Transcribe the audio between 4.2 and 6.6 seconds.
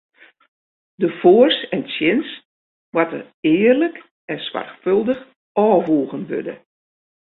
en soarchfâldich ôfwoegen wurde.